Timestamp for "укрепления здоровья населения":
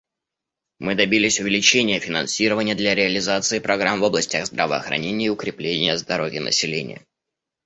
5.29-7.05